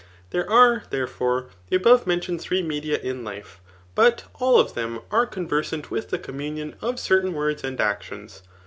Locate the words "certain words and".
6.99-7.79